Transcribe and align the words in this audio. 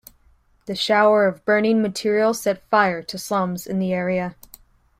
The 0.65 0.73
shower 0.73 1.27
of 1.27 1.45
burning 1.45 1.83
material 1.83 2.33
set 2.33 2.67
fire 2.71 3.03
to 3.03 3.19
slums 3.19 3.67
in 3.67 3.77
the 3.77 3.93
area. 3.93 4.35